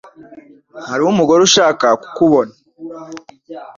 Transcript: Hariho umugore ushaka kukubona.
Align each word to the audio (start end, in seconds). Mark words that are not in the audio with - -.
Hariho 0.87 1.09
umugore 1.13 1.41
ushaka 1.47 1.85
kukubona. 2.01 2.53